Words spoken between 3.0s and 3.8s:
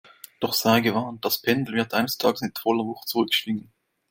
zurückschwingen!